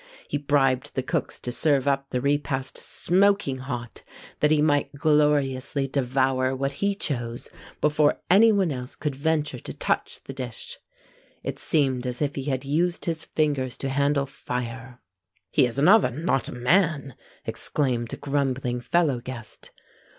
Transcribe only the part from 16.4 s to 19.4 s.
a man!" exclaimed a grumbling fellow